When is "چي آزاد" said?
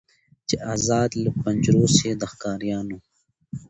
0.47-1.11